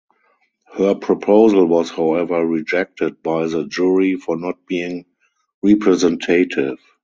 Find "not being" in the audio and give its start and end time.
4.35-5.05